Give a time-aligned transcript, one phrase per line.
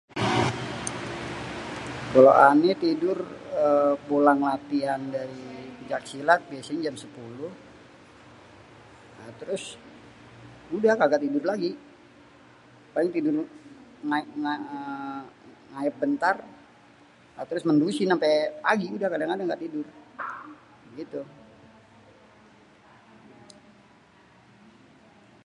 [2.13, 3.17] kalo ané tidur
[4.07, 5.43] pulang ééé latian dari
[5.77, 7.51] péncak silat biasanyé jam 10.
[9.17, 9.63] Nah, terus
[10.75, 11.71] udah kagak tidur lagi,
[12.93, 13.33] paling tidur
[14.11, 16.35] ééé ngangaéb béntar
[17.35, 18.31] nah terus méndusin ampé
[18.65, 19.85] pagi udah kadang-kadang gak tidur,
[20.87, 21.21] begitu